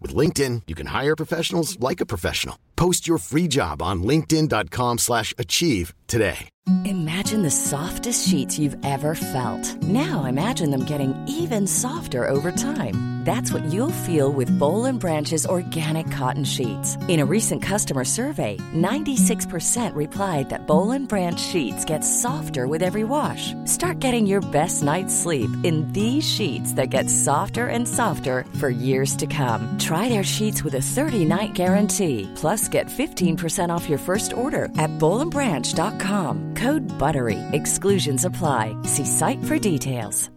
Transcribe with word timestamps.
With 0.00 0.14
LinkedIn, 0.14 0.62
you 0.66 0.74
can 0.74 0.86
hire 0.86 1.16
professionals 1.16 1.78
like 1.80 2.00
a 2.00 2.06
professional. 2.06 2.56
Post 2.76 3.08
your 3.08 3.18
free 3.18 3.48
job 3.48 3.82
on 3.82 4.02
linkedin.com 4.02 4.98
slash 4.98 5.34
achieve 5.36 5.92
today. 6.06 6.48
Imagine 6.84 7.42
the 7.42 7.50
softest 7.50 8.28
sheets 8.28 8.58
you've 8.58 8.76
ever 8.84 9.14
felt. 9.14 9.82
Now 9.82 10.24
imagine 10.24 10.70
them 10.70 10.84
getting 10.84 11.14
even 11.26 11.66
softer 11.66 12.26
over 12.26 12.52
time. 12.52 13.20
That's 13.24 13.52
what 13.52 13.64
you'll 13.64 14.04
feel 14.08 14.32
with 14.32 14.56
Bowl 14.58 14.90
Branch's 14.92 15.44
organic 15.44 16.10
cotton 16.10 16.44
sheets. 16.44 16.96
In 17.06 17.20
a 17.20 17.26
recent 17.26 17.62
customer 17.62 18.04
survey, 18.04 18.56
96% 18.74 19.94
replied 19.94 20.48
that 20.48 20.66
Bowl 20.66 20.98
Branch 21.06 21.38
sheets 21.38 21.84
get 21.84 22.00
softer 22.00 22.66
with 22.66 22.82
every 22.82 23.04
wash. 23.04 23.52
Start 23.66 24.00
getting 24.00 24.26
your 24.26 24.40
best 24.40 24.82
night's 24.82 25.14
sleep 25.14 25.50
in 25.64 25.86
these 25.92 26.24
sheets 26.28 26.72
that 26.74 26.86
get 26.86 27.10
softer 27.10 27.66
and 27.66 27.86
softer 27.86 28.46
for 28.58 28.70
years 28.70 29.14
to 29.16 29.26
come. 29.26 29.78
Their 30.08 30.24
sheets 30.24 30.64
with 30.64 30.74
a 30.76 30.78
30-night 30.78 31.52
guarantee. 31.52 32.28
Plus, 32.34 32.66
get 32.68 32.86
15% 32.86 33.68
off 33.68 33.88
your 33.88 33.98
first 33.98 34.32
order 34.32 34.64
at 34.78 34.90
bowlandbranch.com. 34.98 36.54
Code 36.54 36.82
BUTTERY. 36.98 37.38
Exclusions 37.52 38.24
apply. 38.24 38.74
See 38.84 39.04
site 39.04 39.44
for 39.44 39.58
details. 39.58 40.30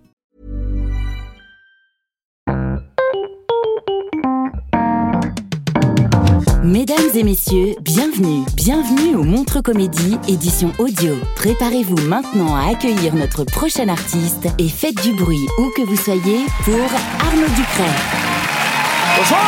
Mesdames 6.64 7.10
et 7.14 7.24
messieurs, 7.24 7.76
bienvenue, 7.82 8.46
bienvenue 8.56 9.16
au 9.16 9.24
Montre 9.24 9.62
Comédie, 9.62 10.18
édition 10.28 10.72
audio. 10.80 11.14
Préparez-vous 11.36 12.08
maintenant 12.08 12.56
à 12.56 12.72
accueillir 12.72 13.14
notre 13.16 13.44
prochain 13.44 13.90
artiste 13.90 14.48
et 14.58 14.70
faites 14.70 15.00
du 15.04 15.14
bruit 15.14 15.46
où 15.60 15.70
que 15.76 15.84
vous 15.84 15.98
soyez 15.98 16.46
pour 16.64 16.88
Arnaud 17.20 17.50
Ducret. 17.56 18.33
Bonsoir 19.16 19.42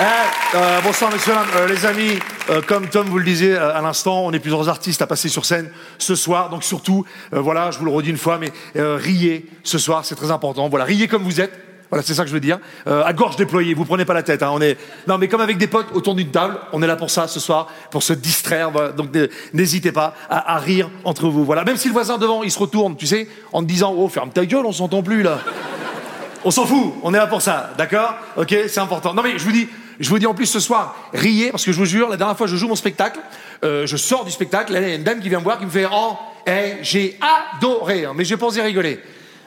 Eh, 0.00 0.56
euh, 0.56 0.80
Bonsoir 0.82 1.12
messieurs. 1.12 1.32
Euh, 1.56 1.68
les 1.68 1.86
amis, 1.86 2.18
euh, 2.50 2.60
comme 2.60 2.88
Tom 2.88 3.06
vous 3.06 3.18
le 3.18 3.24
disait 3.24 3.52
euh, 3.52 3.76
à 3.76 3.80
l'instant, 3.80 4.24
on 4.24 4.32
est 4.32 4.40
plusieurs 4.40 4.68
artistes 4.68 5.00
à 5.00 5.06
passer 5.06 5.28
sur 5.28 5.44
scène 5.44 5.70
ce 5.98 6.16
soir, 6.16 6.50
donc 6.50 6.64
surtout, 6.64 7.04
voilà, 7.30 7.70
je 7.70 7.78
vous 7.78 7.84
le 7.84 7.90
redis 7.90 8.10
une 8.10 8.16
fois, 8.16 8.38
mais 8.38 8.52
riez 8.74 9.46
ce 9.62 9.78
soir, 9.78 10.04
c'est 10.04 10.14
très 10.14 10.30
important. 10.30 10.68
Voilà, 10.68 10.84
riez 10.84 11.08
comme 11.08 11.22
vous 11.22 11.40
êtes. 11.40 11.52
Voilà, 11.90 12.02
c'est 12.02 12.12
ça 12.12 12.22
que 12.24 12.28
je 12.28 12.34
veux 12.34 12.40
dire. 12.40 12.58
À 12.86 13.12
gorge 13.14 13.36
déployée, 13.36 13.72
vous 13.72 13.86
prenez 13.86 14.04
pas 14.04 14.12
la 14.12 14.22
tête. 14.22 14.42
Hein, 14.42 14.50
on 14.52 14.60
est 14.60 14.76
non, 15.06 15.16
mais 15.16 15.26
comme 15.26 15.40
avec 15.40 15.56
des 15.56 15.68
potes 15.68 15.88
autour 15.94 16.14
d'une 16.14 16.30
table, 16.30 16.58
on 16.72 16.82
est 16.82 16.86
là 16.86 16.96
pour 16.96 17.10
ça 17.10 17.28
ce 17.28 17.40
soir, 17.40 17.68
pour 17.90 18.02
se 18.02 18.12
distraire. 18.12 18.70
Donc 18.94 19.08
n'hésitez 19.54 19.90
pas 19.90 20.14
à, 20.28 20.58
rire 20.58 20.90
entre 21.04 21.28
vous. 21.28 21.44
Voilà, 21.44 21.64
même 21.64 21.76
si 21.76 21.88
le 21.88 21.94
voisin 21.94 22.18
devant, 22.18 22.42
il 22.42 22.50
se 22.50 22.58
retourne, 22.58 22.96
tu 22.96 23.06
sais, 23.06 23.28
en 23.52 23.62
disant, 23.62 23.94
oh, 23.96 24.08
ferme 24.08 24.30
ta 24.30 24.44
gueule, 24.44 24.66
on 24.66 24.72
s'entend 24.72 25.02
plus 25.02 25.22
là. 25.22 25.38
On 26.48 26.50
s'en 26.50 26.64
fout, 26.64 26.94
on 27.02 27.12
est 27.12 27.18
là 27.18 27.26
pour 27.26 27.42
ça, 27.42 27.72
d'accord? 27.76 28.14
Ok, 28.38 28.56
c'est 28.68 28.80
important. 28.80 29.12
Non 29.12 29.22
mais 29.22 29.38
je 29.38 29.44
vous 29.44 29.52
dis, 29.52 29.68
je 30.00 30.08
vous 30.08 30.18
dis 30.18 30.24
en 30.26 30.32
plus 30.32 30.46
ce 30.46 30.60
soir, 30.60 30.96
riez 31.12 31.50
parce 31.50 31.62
que 31.62 31.72
je 31.72 31.76
vous 31.78 31.84
jure, 31.84 32.08
la 32.08 32.16
dernière 32.16 32.38
fois 32.38 32.46
je 32.46 32.56
joue 32.56 32.68
mon 32.68 32.74
spectacle, 32.74 33.18
euh, 33.64 33.86
je 33.86 33.98
sors 33.98 34.24
du 34.24 34.30
spectacle, 34.30 34.72
il 34.74 34.82
y 34.82 34.92
a 34.92 34.94
une 34.94 35.02
dame 35.02 35.20
qui 35.20 35.28
vient 35.28 35.40
me 35.40 35.44
voir 35.44 35.58
qui 35.58 35.66
me 35.66 35.70
fait 35.70 35.86
oh, 35.92 36.16
hey, 36.46 36.78
j'ai 36.80 37.18
adoré, 37.58 38.06
mais 38.14 38.24
j'ai 38.24 38.38
pas 38.38 38.46
osé 38.46 38.62
rigoler. 38.62 38.98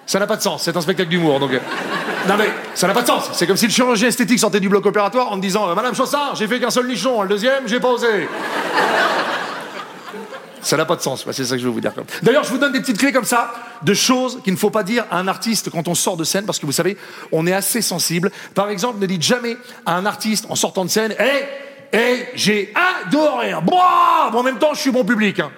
Ça 0.05 0.19
n'a 0.19 0.27
pas 0.27 0.35
de 0.35 0.43
sens, 0.43 0.61
c'est 0.61 0.77
un 0.77 0.81
spectacle 0.81 1.09
d'humour 1.09 1.39
donc. 1.39 1.53
euh, 1.53 1.59
Non 2.27 2.35
mais 2.37 2.51
ça 2.75 2.85
n'a 2.85 2.93
pas 2.93 3.01
de 3.01 3.07
sens. 3.07 3.31
C'est 3.33 3.47
comme 3.47 3.57
si 3.57 3.65
le 3.65 3.71
chirurgien 3.71 4.07
esthétique 4.09 4.37
sortait 4.37 4.59
du 4.59 4.69
bloc 4.69 4.85
opératoire 4.85 5.31
en 5.31 5.37
me 5.37 5.41
disant 5.41 5.69
euh, 5.69 5.73
Madame 5.73 5.95
Chaussard, 5.95 6.35
j'ai 6.35 6.45
fait 6.45 6.59
qu'un 6.59 6.69
seul 6.69 6.85
nichon, 6.85 7.23
le 7.23 7.29
deuxième 7.29 7.67
j'ai 7.67 7.79
pas 7.79 7.87
osé. 7.89 8.27
Ça 10.63 10.77
n'a 10.77 10.85
pas 10.85 10.95
de 10.95 11.01
sens, 11.01 11.25
Bah, 11.25 11.33
c'est 11.33 11.43
ça 11.45 11.55
que 11.55 11.61
je 11.61 11.65
veux 11.65 11.71
vous 11.73 11.81
dire. 11.81 11.91
D'ailleurs, 12.21 12.43
je 12.43 12.49
vous 12.51 12.57
donne 12.59 12.71
des 12.71 12.79
petites 12.81 12.97
clés 12.99 13.11
comme 13.11 13.25
ça 13.25 13.51
de 13.81 13.93
choses 13.93 14.39
qu'il 14.43 14.53
ne 14.53 14.57
faut 14.59 14.69
pas 14.69 14.83
dire 14.83 15.05
à 15.09 15.17
un 15.17 15.27
artiste 15.27 15.69
quand 15.71 15.87
on 15.87 15.95
sort 15.95 16.17
de 16.17 16.23
scène, 16.23 16.45
parce 16.45 16.59
que 16.59 16.65
vous 16.67 16.71
savez, 16.71 16.97
on 17.31 17.47
est 17.47 17.53
assez 17.53 17.81
sensible. 17.81 18.31
Par 18.53 18.69
exemple, 18.69 18.99
ne 18.99 19.05
dites 19.07 19.23
jamais 19.23 19.57
à 19.85 19.95
un 19.95 20.05
artiste 20.05 20.45
en 20.49 20.55
sortant 20.55 20.85
de 20.85 20.89
scène, 20.89 21.15
hé, 21.19 21.97
hé, 21.97 22.27
j'ai 22.35 22.73
adoré. 23.07 23.53
Bon, 23.63 23.77
en 24.37 24.43
même 24.43 24.59
temps, 24.59 24.73
je 24.75 24.79
suis 24.81 24.91
bon 24.91 25.03
public. 25.03 25.39
hein. 25.39 25.51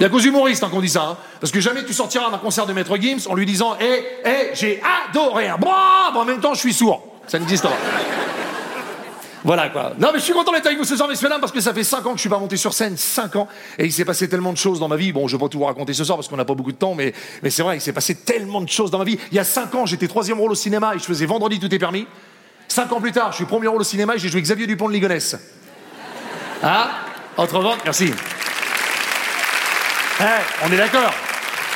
Il 0.00 0.02
y 0.02 0.06
a 0.06 0.08
qu'aux 0.08 0.20
humoristes 0.20 0.62
hein, 0.62 0.68
qu'on 0.70 0.80
dit 0.80 0.88
ça. 0.88 1.02
hein. 1.02 1.16
Parce 1.40 1.52
que 1.52 1.60
jamais 1.60 1.84
tu 1.84 1.92
sortiras 1.92 2.30
d'un 2.30 2.38
concert 2.38 2.66
de 2.66 2.72
Maître 2.72 2.96
Gims 2.96 3.26
en 3.28 3.34
lui 3.34 3.46
disant 3.46 3.76
Hé, 3.80 4.04
hé, 4.24 4.50
j'ai 4.54 4.80
adoré. 5.08 5.48
Bon, 5.60 5.70
en 6.14 6.24
même 6.24 6.40
temps, 6.40 6.54
je 6.54 6.60
suis 6.60 6.72
sourd. 6.74 7.02
Ça 7.26 7.38
n'existe 7.38 7.64
pas. 7.64 7.72
Voilà 9.44 9.68
quoi. 9.68 9.92
Non 9.98 10.08
mais 10.12 10.18
je 10.18 10.24
suis 10.24 10.32
content 10.32 10.52
d'être 10.52 10.66
avec 10.66 10.78
vous 10.78 10.84
ce 10.84 10.96
soir, 10.96 11.08
messieurs 11.08 11.28
dames, 11.28 11.40
parce 11.40 11.52
que 11.52 11.60
ça 11.60 11.72
fait 11.72 11.84
5 11.84 12.06
ans 12.06 12.10
que 12.10 12.16
je 12.16 12.22
suis 12.22 12.28
pas 12.28 12.38
monté 12.38 12.56
sur 12.56 12.74
scène, 12.74 12.96
5 12.96 13.36
ans, 13.36 13.48
et 13.78 13.84
il 13.84 13.92
s'est 13.92 14.04
passé 14.04 14.28
tellement 14.28 14.52
de 14.52 14.58
choses 14.58 14.80
dans 14.80 14.88
ma 14.88 14.96
vie. 14.96 15.12
Bon, 15.12 15.28
je 15.28 15.36
vais 15.36 15.40
pas 15.40 15.48
tout 15.48 15.58
vous 15.58 15.64
raconter 15.64 15.92
ce 15.92 16.04
soir 16.04 16.18
parce 16.18 16.28
qu'on 16.28 16.36
n'a 16.36 16.44
pas 16.44 16.54
beaucoup 16.54 16.72
de 16.72 16.76
temps, 16.76 16.94
mais, 16.94 17.12
c'est 17.48 17.62
vrai, 17.62 17.76
il 17.76 17.80
s'est 17.80 17.92
passé 17.92 18.14
tellement 18.14 18.60
de 18.60 18.68
choses 18.68 18.90
dans 18.90 18.98
ma 18.98 19.04
vie. 19.04 19.18
Il 19.30 19.36
y 19.36 19.40
a 19.40 19.44
5 19.44 19.74
ans, 19.74 19.86
j'étais 19.86 20.08
troisième 20.08 20.38
rôle 20.40 20.52
au 20.52 20.56
cinéma 20.56 20.94
et 20.94 20.98
je 20.98 21.04
faisais 21.04 21.26
Vendredi 21.26 21.60
tout 21.60 21.72
est 21.72 21.78
permis. 21.78 22.06
5 22.68 22.92
ans 22.92 23.00
plus 23.00 23.12
tard, 23.12 23.32
je 23.32 23.36
suis 23.36 23.44
premier 23.44 23.68
rôle 23.68 23.80
au 23.80 23.84
cinéma 23.84 24.16
et 24.16 24.18
j'ai 24.18 24.28
joué 24.28 24.42
Xavier 24.42 24.66
Dupont 24.66 24.88
de 24.88 24.92
Ligonnès. 24.92 25.36
Hein 26.62 26.88
Entre 27.36 27.62
merci. 27.84 28.12
Eh, 30.20 30.24
on 30.66 30.72
est 30.72 30.76
d'accord. 30.76 31.12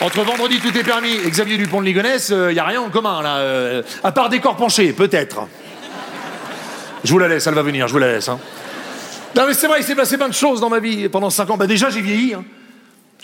Entre 0.00 0.22
Vendredi 0.22 0.58
tout 0.58 0.76
est 0.76 0.82
permis 0.82 1.12
et 1.12 1.30
Xavier 1.30 1.56
Dupont 1.56 1.80
de 1.80 1.86
Ligonnès, 1.86 2.30
il 2.30 2.56
y 2.56 2.58
a 2.58 2.64
rien 2.64 2.80
en 2.80 2.90
commun 2.90 3.22
là, 3.22 3.36
euh, 3.36 3.82
à 4.02 4.10
part 4.10 4.28
des 4.28 4.40
corps 4.40 4.56
penchés, 4.56 4.92
peut-être. 4.92 5.46
Je 7.04 7.10
vous 7.12 7.18
la 7.18 7.28
laisse, 7.28 7.46
elle 7.46 7.54
va 7.54 7.62
venir, 7.62 7.88
je 7.88 7.92
vous 7.92 7.98
la 7.98 8.12
laisse. 8.12 8.28
hein. 8.28 8.38
Non 9.34 9.44
mais 9.46 9.54
c'est 9.54 9.66
vrai, 9.66 9.78
il 9.80 9.84
s'est 9.84 9.94
passé 9.94 10.16
plein 10.16 10.28
de 10.28 10.34
choses 10.34 10.60
dans 10.60 10.68
ma 10.68 10.78
vie 10.78 11.08
pendant 11.08 11.30
5 11.30 11.48
ans. 11.50 11.56
Bah 11.56 11.66
déjà 11.66 11.90
j'ai 11.90 12.00
vieilli. 12.02 12.34
Hein. 12.34 12.44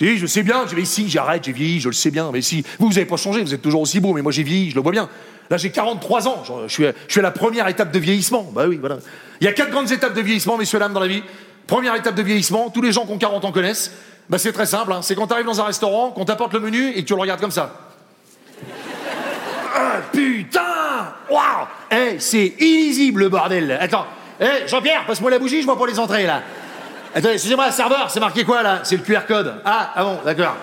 Je 0.00 0.26
sais 0.26 0.42
bien, 0.44 0.64
j'ai 0.74 0.84
si, 0.84 1.08
j'arrête, 1.08 1.44
j'ai 1.44 1.52
vieilli, 1.52 1.80
je 1.80 1.88
le 1.88 1.94
sais 1.94 2.10
bien. 2.10 2.30
Mais 2.32 2.40
vous, 2.40 2.62
vous 2.78 2.88
n'avez 2.90 3.04
pas 3.04 3.16
changé, 3.16 3.42
vous 3.42 3.52
êtes 3.52 3.62
toujours 3.62 3.80
aussi 3.82 4.00
beau, 4.00 4.12
mais 4.14 4.22
moi 4.22 4.32
j'ai 4.32 4.42
vieilli, 4.44 4.70
je 4.70 4.74
le 4.76 4.80
vois 4.80 4.92
bien. 4.92 5.08
Là 5.50 5.56
j'ai 5.56 5.70
43 5.70 6.28
ans, 6.28 6.42
je, 6.66 6.72
suis, 6.72 6.86
à- 6.86 6.92
je 7.06 7.12
suis 7.12 7.20
à 7.20 7.22
la 7.22 7.30
première 7.30 7.66
étape 7.68 7.90
de 7.92 7.98
vieillissement. 7.98 8.50
Bah 8.54 8.64
oui, 8.68 8.76
voilà. 8.80 8.98
Il 9.40 9.44
y 9.44 9.48
a 9.48 9.52
quatre 9.52 9.70
grandes 9.70 9.90
étapes 9.92 10.14
de 10.14 10.20
vieillissement, 10.20 10.56
messieurs, 10.56 10.78
dames, 10.78 10.92
dans 10.92 11.00
la 11.00 11.06
vie. 11.08 11.22
Première 11.66 11.94
étape 11.94 12.14
de 12.14 12.22
vieillissement, 12.22 12.70
tous 12.70 12.80
les 12.82 12.92
gens 12.92 13.04
qui 13.06 13.12
ont 13.12 13.18
40 13.18 13.44
ans 13.44 13.52
connaissent. 13.52 13.92
Bah 14.30 14.38
c'est 14.38 14.52
très 14.52 14.66
simple, 14.66 14.92
hein. 14.92 15.00
c'est 15.02 15.14
quand 15.14 15.26
tu 15.26 15.34
arrives 15.34 15.46
dans 15.46 15.60
un 15.60 15.64
restaurant, 15.64 16.10
qu'on 16.10 16.24
t'apporte 16.24 16.52
le 16.54 16.60
menu 16.60 16.90
et 16.90 17.02
que 17.02 17.08
tu 17.08 17.14
le 17.14 17.20
regardes 17.20 17.40
comme 17.40 17.50
ça. 17.50 17.74
Ah, 19.74 20.00
putain 20.12 20.60
c'est 22.18 22.54
illisible 22.58 23.20
le 23.20 23.28
bordel. 23.28 23.78
Attends. 23.80 24.06
Eh, 24.40 24.68
Jean-Pierre, 24.68 25.04
passe-moi 25.06 25.30
la 25.30 25.38
bougie, 25.38 25.60
je 25.60 25.66
vois 25.66 25.76
pour 25.76 25.86
les 25.86 25.98
entrées 25.98 26.26
là. 26.26 26.42
Attends, 27.14 27.30
excusez-moi, 27.30 27.70
serveur, 27.72 28.10
c'est 28.10 28.20
marqué 28.20 28.44
quoi 28.44 28.62
là? 28.62 28.80
C'est 28.84 28.96
le 28.96 29.02
QR 29.02 29.26
code. 29.26 29.60
Ah, 29.64 29.92
ah 29.96 30.04
bon, 30.04 30.18
d'accord. 30.24 30.54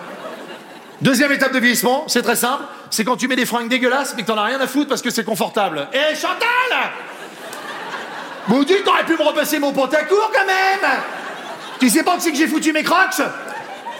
Deuxième 1.02 1.30
étape 1.32 1.52
de 1.52 1.58
vieillissement, 1.58 2.04
c'est 2.06 2.22
très 2.22 2.36
simple. 2.36 2.64
C'est 2.90 3.04
quand 3.04 3.16
tu 3.16 3.28
mets 3.28 3.36
des 3.36 3.44
fringues 3.44 3.68
dégueulasses 3.68 4.14
mais 4.16 4.22
que 4.22 4.28
t'en 4.28 4.38
as 4.38 4.44
rien 4.44 4.60
à 4.60 4.66
foutre 4.66 4.88
parce 4.88 5.02
que 5.02 5.10
c'est 5.10 5.24
confortable. 5.24 5.88
Eh, 5.92 6.14
Chantal 6.14 6.38
Maudit, 8.48 8.82
t'aurais 8.84 9.04
pu 9.04 9.12
me 9.12 9.22
repasser 9.22 9.58
mon 9.58 9.72
pantacourt 9.72 10.30
quand 10.32 10.46
même 10.46 10.90
Tu 11.80 11.90
sais 11.90 12.02
pas 12.02 12.16
que 12.16 12.22
c'est 12.22 12.30
que 12.30 12.38
j'ai 12.38 12.46
foutu 12.46 12.72
mes 12.72 12.84
crocs? 12.84 13.20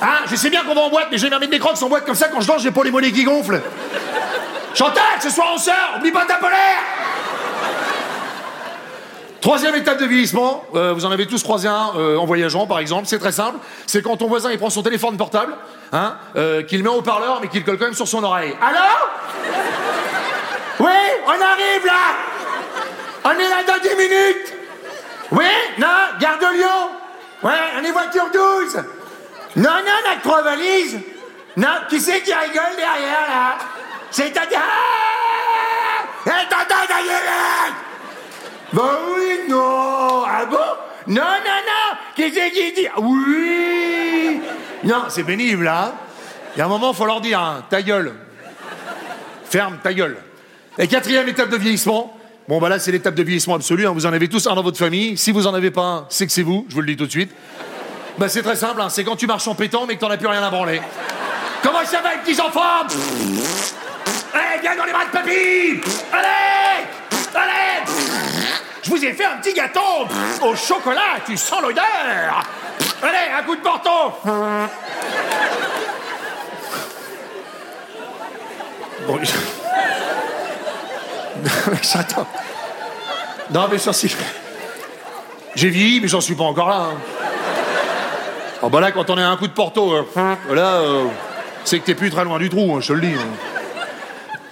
Hein? 0.01 0.19
Je 0.31 0.37
sais 0.37 0.49
bien 0.51 0.63
qu'on 0.63 0.75
va 0.75 0.83
en 0.83 0.91
boîte, 0.91 1.09
mais 1.11 1.19
je 1.19 1.27
vais 1.27 1.39
mettre 1.39 1.51
des 1.51 1.59
crocs 1.59 1.83
en 1.83 1.89
boîte 1.89 2.07
comme 2.07 2.15
ça 2.15 2.29
quand 2.29 2.41
je 2.41 2.47
danse, 2.47 2.63
j'ai 2.63 2.71
pas 2.71 2.85
les 2.85 2.91
mollets 2.91 3.13
qui 3.13 3.25
gonflent. 3.25 3.61
Chantal, 4.75 5.03
ce 5.21 5.31
soir 5.31 5.49
on 5.55 5.59
sort, 5.59 5.97
oublie 5.99 6.13
pas 6.13 6.25
ta 6.25 6.37
polaire 6.37 6.96
Troisième 9.41 9.75
étape 9.75 9.99
de 9.99 10.07
vieillissement, 10.07 10.65
euh, 10.75 10.93
vous 10.93 11.05
en 11.05 11.11
avez 11.11 11.27
tous 11.27 11.43
croisé 11.43 11.69
un 11.69 11.93
euh, 11.97 12.17
en 12.17 12.25
voyageant 12.25 12.67
par 12.67 12.79
exemple, 12.79 13.07
c'est 13.07 13.19
très 13.19 13.33
simple, 13.33 13.59
c'est 13.87 14.03
quand 14.03 14.17
ton 14.17 14.29
voisin 14.29 14.51
il 14.51 14.59
prend 14.59 14.71
son 14.71 14.83
téléphone 14.83 15.17
portable, 15.17 15.55
hein, 15.93 16.17
euh, 16.37 16.63
qu'il 16.63 16.83
met 16.83 16.89
en 16.89 16.97
haut-parleur 16.97 17.39
mais 17.41 17.49
qu'il 17.49 17.61
le 17.61 17.67
colle 17.67 17.79
quand 17.79 17.85
même 17.85 17.95
sur 17.95 18.09
son 18.09 18.25
oreille. 18.25 18.57
Allô? 18.61 18.79
Oui, 20.81 20.91
on 21.27 21.31
arrive 21.31 21.87
là! 21.87 21.93
On 23.25 23.31
est 23.31 23.49
là 23.49 23.63
dans 23.67 23.81
10 23.83 23.89
minutes! 23.97 24.55
Oui? 25.33 25.45
Non? 25.79 25.87
Gare 26.21 26.39
de 26.39 26.57
Lyon! 26.57 26.91
Ouais, 27.43 27.53
on 27.81 27.85
est 27.85 27.93
voiture 27.93 28.27
12 28.33 28.77
Non, 29.57 29.63
non, 29.63 29.93
on 30.05 30.13
a 30.13 30.17
que 30.17 30.23
trois 30.23 30.43
valises! 30.43 30.99
Non, 31.57 31.69
qui 31.89 32.01
c'est 32.01 32.21
qui 32.23 32.33
rigole 32.33 32.77
derrière 32.77 33.27
là? 33.29 33.57
C'est 34.11 34.31
dire... 34.31 34.43
Ah 34.55 36.05
Eh, 36.27 36.49
t'entends 36.49 36.87
ta 36.87 37.03
gueule 37.03 37.75
Bah 38.77 38.99
oui, 39.15 39.49
non 39.49 40.25
Ah 40.29 40.45
bon? 40.45 40.57
Non, 41.07 41.23
non, 41.23 41.23
non 41.23 41.97
Qui 42.15 42.31
c'est 42.31 42.51
qui 42.51 42.73
dit? 42.73 42.89
Oui 42.99 44.41
Non, 44.85 45.05
c'est 45.09 45.25
pénible, 45.25 45.67
hein 45.67 45.95
Il 46.55 46.59
y 46.59 46.63
a 46.63 46.67
un 46.67 46.69
moment, 46.69 46.93
faut 46.93 47.07
leur 47.07 47.23
dire, 47.23 47.41
hein, 47.41 47.65
ta 47.71 47.81
gueule. 47.81 48.13
Ferme 49.49 49.79
ta 49.83 49.95
gueule. 49.95 50.19
Et 50.79 50.89
quatrième 50.89 51.27
étape 51.27 51.49
de 51.49 51.57
vieillissement. 51.57 52.15
Bon, 52.49 52.61
bah 52.61 52.69
là, 52.69 52.79
c'est 52.79 52.93
l'étape 52.93 53.15
de 53.15 53.23
vieillissement 53.23 53.55
absolu. 53.55 53.87
hein. 53.87 53.93
Vous 53.95 54.05
en 54.05 54.13
avez 54.13 54.29
tous 54.29 54.47
un 54.47 54.55
dans 54.55 54.63
votre 54.63 54.77
famille. 54.77 55.17
Si 55.17 55.33
vous 55.33 55.47
en 55.47 55.55
avez 55.55 55.71
pas 55.71 55.83
un, 55.83 56.07
c'est 56.11 56.27
que 56.27 56.33
c'est 56.33 56.43
vous. 56.43 56.67
Je 56.69 56.75
vous 56.75 56.83
le 56.83 56.87
dis 56.87 56.97
tout 56.99 57.07
de 57.07 57.11
suite. 57.11 57.31
Bah 58.19 58.29
c'est 58.29 58.43
très 58.43 58.57
simple, 58.57 58.81
hein. 58.83 58.89
c'est 58.91 59.05
quand 59.05 59.17
tu 59.17 59.27
marches 59.27 59.47
en 59.49 59.55
pétant 59.55 59.85
mais 59.87 59.95
que 59.97 60.01
t'en 60.01 60.11
as 60.11 60.17
plus 60.19 60.27
rien 60.27 60.43
à 60.43 60.51
branler. 60.51 60.81
Comment 61.63 61.85
ça 61.85 62.01
va, 62.03 62.13
les 62.15 62.21
petits 62.21 62.41
enfants? 62.41 62.61
Allez, 64.33 64.61
viens 64.63 64.77
dans 64.77 64.85
les 64.85 64.93
bras 64.93 65.05
de 65.05 65.11
papy 65.11 65.81
Allez 66.13 66.46
vous 68.97 69.05
ai 69.05 69.13
fait 69.13 69.25
un 69.25 69.37
petit 69.37 69.53
gâteau 69.55 69.81
au 70.43 70.55
chocolat, 70.55 71.19
tu 71.27 71.37
sens 71.37 71.61
l'odeur 71.63 72.43
Allez, 73.03 73.33
un 73.39 73.43
coup 73.43 73.57
de 73.57 73.61
porto 73.61 73.91
Bon, 79.07 79.19
je... 79.23 79.33
J'attends. 81.83 82.27
Non, 83.51 83.69
mais 83.71 83.79
ça, 83.79 83.93
c'est... 83.93 84.09
J'ai 85.55 85.69
vieilli, 85.69 86.01
mais 86.01 86.09
j'en 86.09 86.21
suis 86.21 86.35
pas 86.35 86.45
encore 86.45 86.69
là. 86.69 86.89
Hein. 86.91 86.95
Oh 88.63 88.69
bah 88.69 88.81
là, 88.81 88.91
quand 88.91 89.09
on 89.11 89.19
est 89.19 89.23
à 89.23 89.31
un 89.31 89.37
coup 89.37 89.47
de 89.47 89.53
porto, 89.53 89.93
euh, 89.93 90.05
là, 90.55 90.81
euh, 90.81 91.05
c'est 91.65 91.79
que 91.79 91.85
t'es 91.85 91.95
plus 91.95 92.11
très 92.11 92.25
loin 92.25 92.39
du 92.39 92.49
trou, 92.49 92.75
hein, 92.75 92.81
je 92.81 92.89
te 92.89 92.93
le 92.95 93.01
dis. 93.03 93.15
hein. 93.15 93.27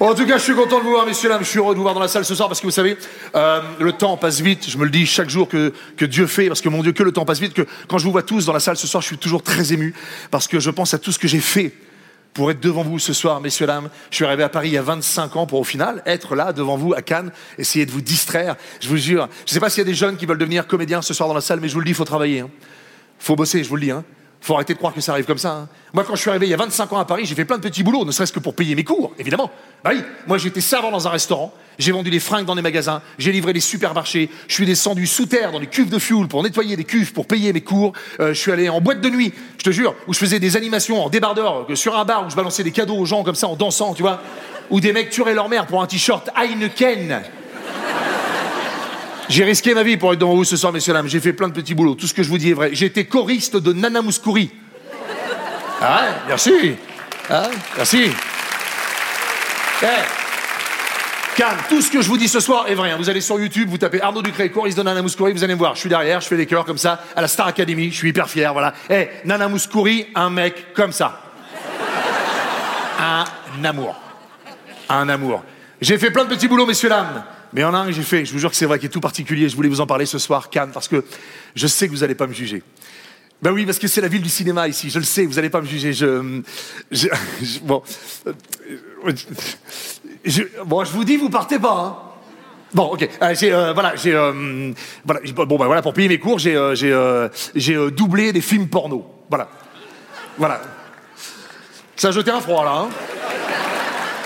En 0.04 0.14
tout 0.14 0.26
cas, 0.26 0.36
je 0.36 0.42
suis 0.42 0.54
content 0.54 0.80
de 0.80 0.84
vous 0.84 0.90
voir, 0.90 1.06
messieurs 1.06 1.30
dames. 1.30 1.42
Je 1.42 1.48
suis 1.48 1.58
heureux 1.58 1.72
de 1.72 1.78
vous 1.78 1.82
voir 1.82 1.94
dans 1.94 2.00
la 2.00 2.08
salle 2.08 2.26
ce 2.26 2.34
soir 2.34 2.46
parce 2.46 2.60
que 2.60 2.66
vous 2.66 2.70
savez, 2.70 2.98
euh, 3.34 3.62
le 3.80 3.90
temps 3.92 4.18
passe 4.18 4.42
vite. 4.42 4.68
Je 4.68 4.76
me 4.76 4.84
le 4.84 4.90
dis 4.90 5.06
chaque 5.06 5.30
jour 5.30 5.48
que, 5.48 5.72
Dieu 5.98 6.26
fait, 6.26 6.48
parce 6.48 6.60
que 6.60 6.68
mon 6.68 6.82
Dieu, 6.82 6.92
que 6.92 7.02
le 7.02 7.10
temps 7.10 7.24
passe 7.24 7.40
vite. 7.40 7.54
Que 7.54 7.62
quand 7.88 7.96
je 7.96 8.04
vous 8.04 8.12
vois 8.12 8.22
tous 8.22 8.44
dans 8.44 8.52
la 8.52 8.60
salle 8.60 8.76
ce 8.76 8.86
soir, 8.86 9.00
je 9.00 9.06
suis 9.06 9.16
toujours 9.16 9.42
très 9.42 9.72
ému 9.72 9.94
parce 10.30 10.46
que 10.46 10.60
je 10.60 10.68
pense 10.68 10.92
à 10.92 10.98
tout 10.98 11.10
ce 11.10 11.18
que 11.18 11.26
j'ai 11.26 11.40
fait 11.40 11.72
pour 12.34 12.50
être 12.50 12.60
devant 12.60 12.82
vous 12.82 12.98
ce 12.98 13.14
soir, 13.14 13.40
messieurs, 13.40 13.66
dames. 13.66 13.88
Je 14.10 14.16
suis 14.16 14.26
arrivé 14.26 14.42
à 14.42 14.50
Paris 14.50 14.68
il 14.68 14.74
y 14.74 14.78
a 14.78 14.82
25 14.82 15.36
ans 15.36 15.46
pour 15.46 15.58
au 15.58 15.64
final 15.64 16.02
être 16.04 16.34
là 16.34 16.52
devant 16.52 16.76
vous 16.76 16.92
à 16.92 17.00
Cannes, 17.00 17.32
essayer 17.56 17.86
de 17.86 17.90
vous 17.90 18.02
distraire. 18.02 18.56
Je 18.80 18.90
vous 18.90 18.98
jure, 18.98 19.26
je 19.46 19.52
ne 19.52 19.54
sais 19.54 19.60
pas 19.60 19.70
s'il 19.70 19.78
y 19.78 19.86
a 19.86 19.90
des 19.90 19.94
jeunes 19.94 20.18
qui 20.18 20.26
veulent 20.26 20.36
devenir 20.36 20.66
comédiens 20.66 21.00
ce 21.00 21.14
soir 21.14 21.30
dans 21.30 21.34
la 21.34 21.40
salle, 21.40 21.60
mais 21.60 21.68
je 21.68 21.72
vous 21.72 21.80
le 21.80 21.86
dis, 21.86 21.92
il 21.92 21.96
faut 21.96 22.04
travailler. 22.04 22.40
Hein. 22.40 22.50
faut 23.18 23.36
bosser, 23.36 23.64
je 23.64 23.70
vous 23.70 23.76
le 23.76 23.82
dis. 23.82 23.90
Hein. 23.90 24.04
Faut 24.44 24.54
arrêter 24.54 24.74
de 24.74 24.78
croire 24.78 24.92
que 24.92 25.00
ça 25.00 25.12
arrive 25.12 25.24
comme 25.24 25.38
ça. 25.38 25.52
hein. 25.52 25.68
Moi, 25.92 26.04
quand 26.04 26.14
je 26.14 26.20
suis 26.20 26.28
arrivé 26.30 26.46
il 26.46 26.50
y 26.50 26.54
a 26.54 26.58
25 26.58 26.92
ans 26.92 26.98
à 26.98 27.04
Paris, 27.04 27.24
j'ai 27.24 27.34
fait 27.34 27.44
plein 27.44 27.56
de 27.56 27.62
petits 27.62 27.82
boulots, 27.82 28.04
ne 28.04 28.10
serait-ce 28.10 28.32
que 28.32 28.40
pour 28.40 28.54
payer 28.54 28.74
mes 28.74 28.84
cours, 28.84 29.12
évidemment. 29.18 29.50
Bah 29.82 29.90
oui, 29.94 30.02
moi 30.26 30.38
j'étais 30.38 30.60
serveur 30.60 30.90
dans 30.90 31.06
un 31.06 31.10
restaurant, 31.10 31.54
j'ai 31.78 31.92
vendu 31.92 32.10
des 32.10 32.20
fringues 32.20 32.44
dans 32.44 32.54
des 32.54 32.62
magasins, 32.62 33.00
j'ai 33.18 33.32
livré 33.32 33.52
des 33.52 33.60
supermarchés, 33.60 34.28
je 34.48 34.54
suis 34.54 34.66
descendu 34.66 35.06
sous 35.06 35.26
terre 35.26 35.50
dans 35.52 35.58
les 35.58 35.66
cuves 35.66 35.88
de 35.88 35.98
fuel 35.98 36.28
pour 36.28 36.42
nettoyer 36.42 36.76
des 36.76 36.84
cuves, 36.84 37.12
pour 37.12 37.26
payer 37.26 37.52
mes 37.52 37.62
cours, 37.62 37.92
Euh, 38.20 38.34
je 38.34 38.40
suis 38.40 38.52
allé 38.52 38.68
en 38.68 38.80
boîte 38.80 39.00
de 39.00 39.08
nuit, 39.08 39.32
je 39.58 39.64
te 39.64 39.70
jure, 39.70 39.94
où 40.06 40.12
je 40.12 40.18
faisais 40.18 40.38
des 40.38 40.56
animations 40.56 41.02
en 41.04 41.08
débardeur, 41.08 41.66
euh, 41.70 41.74
sur 41.74 41.96
un 41.96 42.04
bar 42.04 42.26
où 42.26 42.30
je 42.30 42.36
balançais 42.36 42.62
des 42.62 42.70
cadeaux 42.70 42.96
aux 42.96 43.06
gens 43.06 43.24
comme 43.24 43.34
ça 43.34 43.48
en 43.48 43.56
dansant, 43.56 43.94
tu 43.94 44.02
vois, 44.02 44.20
où 44.70 44.80
des 44.80 44.92
mecs 44.92 45.10
tueraient 45.10 45.34
leur 45.34 45.48
mère 45.48 45.66
pour 45.66 45.82
un 45.82 45.86
t-shirt 45.86 46.28
Heineken. 46.36 47.22
J'ai 49.28 49.44
risqué 49.44 49.74
ma 49.74 49.82
vie 49.82 49.96
pour 49.96 50.12
être 50.12 50.18
devant 50.18 50.34
vous 50.34 50.44
ce 50.44 50.56
soir, 50.56 50.72
messieurs 50.72 50.92
dames. 50.92 51.08
J'ai 51.08 51.20
fait 51.20 51.32
plein 51.32 51.48
de 51.48 51.54
petits 51.54 51.74
boulots. 51.74 51.94
Tout 51.94 52.06
ce 52.06 52.14
que 52.14 52.22
je 52.22 52.28
vous 52.28 52.38
dis 52.38 52.50
est 52.50 52.54
vrai. 52.54 52.72
Été 52.72 53.06
choriste 53.06 53.56
de 53.56 53.72
Nana 53.72 54.02
Mouskouri. 54.02 54.50
Ah 55.80 56.02
ouais, 56.02 56.08
merci. 56.28 56.74
Ah, 57.30 57.48
merci. 57.76 58.10
Eh, 59.82 59.86
Calme, 61.36 61.58
tout 61.68 61.82
ce 61.82 61.90
que 61.90 62.00
je 62.00 62.08
vous 62.08 62.16
dis 62.16 62.28
ce 62.28 62.38
soir 62.38 62.66
est 62.68 62.74
vrai. 62.74 62.90
hein. 62.92 62.96
Vous 62.98 63.10
allez 63.10 63.20
sur 63.20 63.40
YouTube, 63.40 63.68
vous 63.68 63.78
tapez 63.78 64.00
Arnaud 64.00 64.22
Ducré, 64.22 64.50
choriste 64.50 64.78
de 64.78 64.82
Nana 64.82 65.02
Mouskouri, 65.02 65.32
vous 65.32 65.42
allez 65.42 65.54
me 65.54 65.58
voir. 65.58 65.74
Je 65.74 65.80
suis 65.80 65.88
derrière, 65.88 66.20
je 66.20 66.28
fais 66.28 66.36
des 66.36 66.46
chœurs 66.46 66.64
comme 66.64 66.78
ça, 66.78 67.02
à 67.16 67.20
la 67.20 67.28
Star 67.28 67.48
Academy, 67.48 67.90
je 67.90 67.96
suis 67.96 68.10
hyper 68.10 68.28
fier, 68.28 68.52
voilà. 68.52 68.72
Eh, 68.88 69.08
Nana 69.24 69.48
Mouskouri, 69.48 70.06
un 70.14 70.30
mec 70.30 70.72
comme 70.74 70.92
ça. 70.92 71.20
Un 73.00 73.24
amour. 73.64 73.96
Un 74.88 75.08
amour. 75.08 75.42
J'ai 75.80 75.98
fait 75.98 76.10
plein 76.10 76.24
de 76.24 76.28
petits 76.28 76.46
boulots, 76.48 76.66
messieurs, 76.66 76.88
dames. 76.88 77.24
Mais 77.54 77.60
il 77.60 77.62
y 77.62 77.66
en 77.66 77.74
a 77.74 77.78
un 77.78 77.86
que 77.86 77.92
j'ai 77.92 78.02
fait, 78.02 78.24
je 78.24 78.32
vous 78.32 78.38
jure 78.40 78.50
que 78.50 78.56
c'est 78.56 78.66
vrai, 78.66 78.80
qui 78.80 78.86
est 78.86 78.90
tout 78.90 79.00
particulier. 79.00 79.48
Je 79.48 79.54
voulais 79.54 79.68
vous 79.68 79.80
en 79.80 79.86
parler 79.86 80.06
ce 80.06 80.18
soir, 80.18 80.50
Cannes, 80.50 80.72
parce 80.74 80.88
que 80.88 81.04
je 81.54 81.66
sais 81.68 81.86
que 81.86 81.92
vous 81.92 82.00
n'allez 82.00 82.16
pas 82.16 82.26
me 82.26 82.32
juger. 82.34 82.62
Ben 83.40 83.52
oui, 83.52 83.64
parce 83.64 83.78
que 83.78 83.86
c'est 83.86 84.00
la 84.00 84.08
ville 84.08 84.22
du 84.22 84.28
cinéma 84.28 84.66
ici, 84.68 84.90
je 84.90 84.98
le 84.98 85.04
sais, 85.04 85.24
vous 85.26 85.34
n'allez 85.34 85.50
pas 85.50 85.60
me 85.60 85.66
juger. 85.66 85.92
Je, 85.92 86.40
je- 86.90 87.08
bon, 87.62 87.82
bon, 90.64 90.84
je 90.84 90.92
vous 90.92 91.04
dis, 91.04 91.16
vous 91.16 91.30
partez 91.30 91.58
pas. 91.58 91.76
Hein. 91.76 91.96
Bon, 92.72 92.84
ok. 92.86 93.08
Euh, 93.22 93.34
euh, 93.42 93.72
voilà, 93.72 93.94
j'ai, 93.96 94.14
euh, 94.14 94.72
voilà, 95.04 95.20
bon, 95.46 95.56
ben 95.58 95.66
voilà, 95.66 95.82
pour 95.82 95.92
payer 95.92 96.08
mes 96.08 96.18
cours, 96.18 96.40
j'ai, 96.40 96.58
j'ai, 97.54 97.90
doublé 97.90 98.32
des 98.32 98.40
films 98.40 98.66
porno. 98.68 99.06
Voilà, 99.28 99.48
voilà. 100.38 100.60
Ça 101.96 102.08
a 102.08 102.10
jeté 102.10 102.32
un 102.32 102.40
froid 102.40 102.64
là. 102.64 102.72
Hein. 102.78 102.88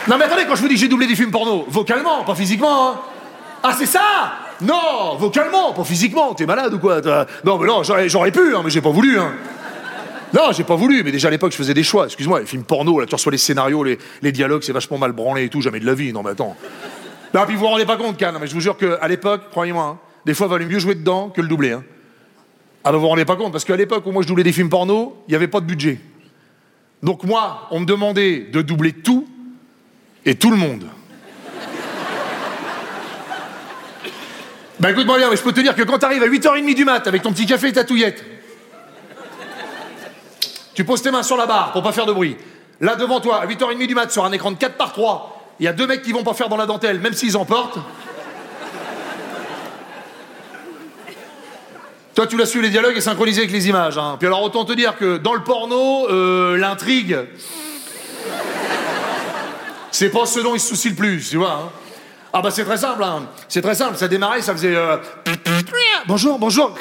Non 0.09 0.17
mais 0.17 0.25
attendez, 0.25 0.47
quand 0.49 0.55
je 0.55 0.63
vous 0.63 0.69
dis 0.69 0.75
que 0.75 0.81
j'ai 0.81 0.89
doublé 0.89 1.07
des 1.07 1.17
films 1.17 1.31
porno, 1.31 1.67
vocalement, 1.69 2.25
pas 2.25 2.35
physiquement. 2.35 2.93
Hein. 2.93 3.01
Ah 3.63 3.75
c'est 3.77 3.87
ça 3.87 4.33
Non, 4.61 5.17
vocalement, 5.19 5.73
pas 5.73 5.85
physiquement. 5.85 6.35
T'es 6.35 6.47
malade 6.47 6.75
ou 6.75 6.79
quoi 6.79 7.01
Non 7.45 7.59
mais 7.59 7.67
non, 7.67 7.83
j'aurais, 7.83 8.31
pu, 8.31 8.55
hein, 8.55 8.63
mais 8.65 8.71
j'ai 8.71 8.81
pas 8.81 8.91
voulu. 8.91 9.19
Hein. 9.19 9.33
Non, 10.35 10.53
j'ai 10.53 10.65
pas 10.65 10.77
voulu, 10.77 11.03
mais 11.03 11.11
déjà 11.11 11.29
à 11.29 11.31
l'époque 11.31 11.53
je 11.53 11.57
faisais 11.57 11.75
des 11.75 11.83
choix. 11.83 12.07
Excuse-moi, 12.07 12.41
les 12.41 12.47
films 12.47 12.65
porno, 12.65 13.01
là 13.01 13.07
tu 13.07 13.15
reçois 13.15 13.33
les 13.33 13.39
scénarios, 13.39 13.83
les, 13.83 13.99
les 14.23 14.33
dialogues, 14.33 14.63
c'est 14.63 14.73
vachement 14.73 14.99
mal 14.99 15.13
branlé 15.13 15.45
et 15.45 15.49
tout, 15.49 15.61
jamais 15.61 15.81
de 15.81 15.87
la 15.87 15.95
vie. 15.95 16.13
Non 16.13 16.23
mais 16.23 16.31
attends. 16.31 16.57
Non, 17.35 17.45
puis 17.47 17.55
vous 17.55 17.63
vous 17.63 17.69
rendez 17.69 17.87
pas 17.87 17.97
compte, 17.97 18.17
Cannes, 18.17 18.37
mais 18.41 18.47
je 18.47 18.55
vous 18.55 18.61
jure 18.61 18.77
qu'à 18.77 19.07
l'époque, 19.09 19.51
croyez-moi, 19.51 19.85
hein, 19.85 19.99
des 20.25 20.35
fois 20.35 20.47
il 20.47 20.51
valait 20.51 20.65
mieux 20.67 20.79
jouer 20.79 20.95
dedans 20.95 21.31
que 21.31 21.41
le 21.41 21.49
doubler. 21.49 21.73
Hein. 21.73 21.85
Ah 22.85 22.91
ben 22.91 22.97
vous 22.97 23.03
vous 23.03 23.09
rendez 23.09 23.25
pas 23.25 23.37
compte, 23.37 23.53
parce 23.53 23.65
qu'à 23.65 23.77
l'époque 23.77 24.07
où 24.07 24.13
moi 24.13 24.23
je 24.23 24.29
doublais 24.29 24.45
des 24.45 24.53
films 24.53 24.71
porno, 24.71 25.17
il 25.29 25.33
n'y 25.33 25.37
avait 25.37 25.49
pas 25.49 25.61
de 25.61 25.67
budget. 25.67 25.99
Donc 27.03 27.25
moi, 27.25 27.69
on 27.71 27.81
me 27.81 27.87
demandait 27.87 28.41
de 28.53 28.63
doubler 28.63 28.93
tout 28.93 29.27
et 30.25 30.35
tout 30.35 30.51
le 30.51 30.57
monde. 30.57 30.87
Bah 34.81 34.91
écoute-moi 34.93 35.19
bien, 35.19 35.29
mais 35.31 35.37
je 35.37 35.43
peux 35.43 35.53
te 35.53 35.61
dire 35.61 35.75
que 35.75 35.83
quand 35.83 35.99
t'arrives 35.99 36.23
à 36.23 36.29
8h30 36.29 36.75
du 36.75 36.85
mat 36.85 37.07
avec 37.07 37.23
ton 37.23 37.33
petit 37.33 37.47
café 37.47 37.69
et 37.69 37.73
ta 37.73 37.85
touillette, 37.85 38.25
tu 40.75 40.85
poses 40.85 41.03
tes 41.03 41.11
mains 41.11 41.25
sur 41.25 41.37
la 41.37 41.47
barre 41.47 41.73
pour 41.73 41.83
pas 41.83 41.91
faire 41.93 42.07
de 42.07 42.13
bruit. 42.13 42.37
Là 42.81 42.95
devant 42.95 43.19
toi, 43.21 43.43
à 43.43 43.47
8h30 43.47 43.87
du 43.89 43.95
mat, 43.97 44.11
sur 44.13 44.25
un 44.25 44.31
écran 44.31 44.53
de 44.53 44.57
4 44.57 44.77
par 44.77 44.93
3, 44.93 45.55
il 45.59 45.65
y 45.65 45.69
a 45.69 45.73
deux 45.73 45.89
mecs 45.89 46.03
qui 46.03 46.13
vont 46.13 46.23
pas 46.23 46.35
faire 46.35 46.49
dans 46.49 46.57
la 46.57 46.67
dentelle, 46.67 47.01
même 47.01 47.13
s'ils 47.13 47.37
en 47.37 47.45
portent. 47.45 47.79
Toi, 52.15 52.27
tu 52.29 52.37
l'as 52.37 52.47
su, 52.47 52.61
les 52.61 52.71
dialogues 52.71 52.97
est 52.97 53.01
synchronisé 53.01 53.41
avec 53.43 53.53
les 53.53 53.69
images. 53.69 53.97
hein. 53.99 54.17
Puis 54.19 54.27
alors, 54.27 54.43
autant 54.43 54.65
te 54.65 54.73
dire 54.73 54.97
que 54.97 55.19
dans 55.19 55.35
le 55.35 55.43
porno, 55.43 56.09
euh, 56.11 56.57
l'intrigue, 56.57 57.17
c'est 59.93 60.11
pas 60.11 60.27
ce 60.27 60.41
dont 60.41 60.55
il 60.55 60.61
se 60.61 60.69
soucie 60.69 60.89
le 60.91 60.95
plus, 60.97 61.31
tu 61.31 61.37
vois. 61.37 61.53
hein. 61.53 61.88
Ah 62.33 62.43
bah 62.43 62.51
c'est 62.51 62.65
très 62.65 62.77
simple, 62.77 63.03
hein. 63.03 63.23
c'est 63.49 63.63
très 63.63 63.75
simple. 63.75 63.97
Ça 63.97 64.07
démarrait, 64.09 64.43
ça 64.43 64.53
faisait... 64.53 64.75
euh, 64.75 64.97
Bonjour, 66.07 66.39
bonjour. 66.39 66.75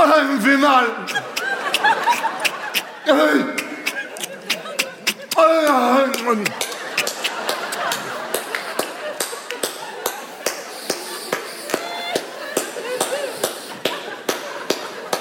Ah, 0.00 0.14
elle 0.18 0.26
me 0.26 0.40
fait 0.40 0.56
mal. 0.56 0.86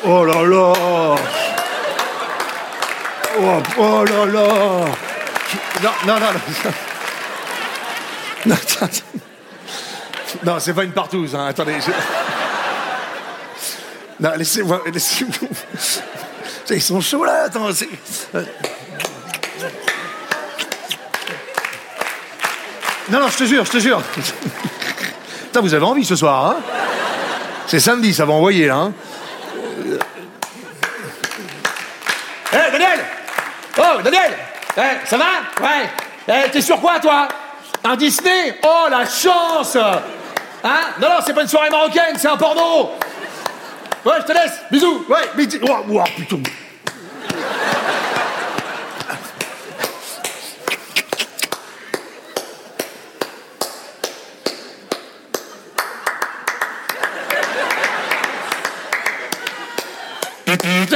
Oh 0.09 0.23
là 0.47 0.73
Oh, 3.39 3.61
oh 3.77 4.03
là 4.03 4.25
là 4.25 4.47
Non, 5.83 5.91
non, 6.07 6.19
non, 6.19 6.33
non. 6.33 6.71
Non, 8.45 8.55
attends. 8.55 9.03
Non, 10.43 10.59
c'est 10.59 10.73
pas 10.73 10.83
une 10.83 10.91
partouze, 10.91 11.35
hein. 11.35 11.47
attendez. 11.47 11.75
Non, 14.19 14.31
laissez-moi, 14.35 14.81
laissez-moi. 14.91 15.49
Ils 16.69 16.81
sont 16.81 17.01
chauds 17.01 17.23
là, 17.23 17.43
attends. 17.45 17.69
Non, 23.09 23.19
non, 23.21 23.29
je 23.29 23.37
te 23.37 23.43
jure, 23.45 23.63
je 23.65 23.71
te 23.71 23.79
jure. 23.79 24.01
Putain, 25.45 25.61
vous 25.61 25.73
avez 25.73 25.85
envie 25.85 26.03
ce 26.03 26.15
soir, 26.15 26.45
hein 26.45 26.57
C'est 27.67 27.79
samedi, 27.79 28.13
ça 28.13 28.25
va 28.25 28.33
envoyer, 28.33 28.67
là. 28.67 28.75
Hein 28.75 28.93
Hé, 32.53 32.71
Daniel 32.71 32.99
Oh, 33.77 34.01
Daniel 34.03 34.31
Eh, 34.77 35.05
ça 35.07 35.17
va? 35.17 35.25
Ouais. 35.61 35.89
Eh, 36.27 36.49
t'es 36.51 36.61
sur 36.61 36.79
quoi, 36.79 36.99
toi? 36.99 37.27
Un 37.83 37.95
Disney? 37.95 38.59
Oh, 38.63 38.87
la 38.89 39.05
chance 39.05 39.75
Hein? 40.63 40.79
Non, 40.99 41.09
non, 41.09 41.15
c'est 41.25 41.33
pas 41.33 41.41
une 41.43 41.47
soirée 41.47 41.69
marocaine, 41.69 42.15
c'est 42.17 42.27
un 42.27 42.37
porno 42.37 42.91
Ouais, 44.05 44.15
je 44.21 44.23
te 44.25 44.31
laisse. 44.31 44.59
Bisous. 44.71 45.05
Ouais, 45.09 45.29
bisous. 45.35 45.59
Oh, 45.67 45.85
oh, 45.91 46.03
putain. 46.15 46.37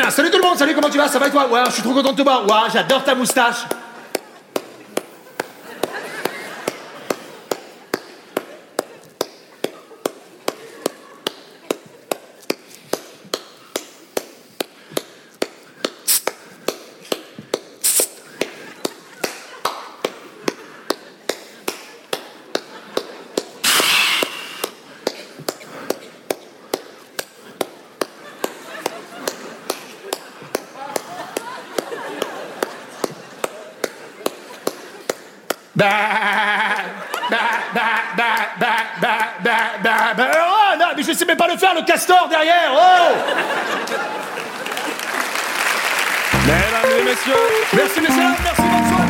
Salut 0.09 0.31
tout 0.31 0.37
le 0.37 0.43
monde, 0.43 0.57
salut, 0.57 0.73
comment 0.73 0.89
tu 0.89 0.97
vas? 0.97 1.09
Ça 1.09 1.19
va 1.19 1.27
et 1.27 1.31
toi? 1.31 1.49
Ouais, 1.51 1.61
je 1.67 1.71
suis 1.71 1.83
trop 1.83 1.93
content 1.93 2.13
de 2.13 2.17
te 2.17 2.21
voir. 2.21 2.45
Ouais, 2.45 2.69
j'adore 2.71 3.03
ta 3.03 3.15
moustache. 3.15 3.65
Oh 40.19 40.77
non, 40.79 40.85
mais 40.95 41.03
je 41.03 41.13
sais 41.13 41.25
même 41.25 41.37
pas 41.37 41.47
le 41.47 41.57
faire, 41.57 41.73
le 41.73 41.83
castor 41.83 42.27
derrière. 42.29 42.71
Oh 42.73 43.13
Mesdames 46.45 46.99
et 46.99 47.03
messieurs, 47.03 47.33
Merci 47.73 48.01
messieurs, 48.01 48.23
merci 48.43 48.61
bonsoir. 48.61 49.07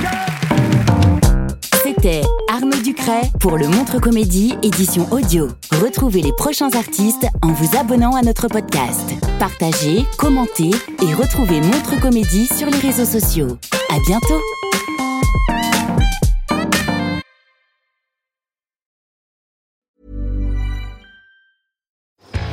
C'était 1.83 2.21
Arnaud 2.49 2.81
Ducret 2.83 3.21
pour 3.39 3.57
le 3.57 3.67
Montre 3.67 3.99
Comédie 3.99 4.55
édition 4.63 5.07
audio. 5.11 5.47
Retrouvez 5.81 6.21
les 6.21 6.33
prochains 6.33 6.73
artistes 6.75 7.27
en 7.41 7.49
vous 7.49 7.77
abonnant 7.77 8.15
à 8.15 8.21
notre 8.21 8.47
podcast. 8.47 9.11
Partagez, 9.39 10.05
commentez 10.17 10.71
et 11.01 11.13
retrouvez 11.13 11.61
Montre 11.61 11.99
Comédie 11.99 12.47
sur 12.47 12.67
les 12.67 12.79
réseaux 12.79 13.05
sociaux. 13.05 13.57
À 13.89 13.97
bientôt! 14.05 14.60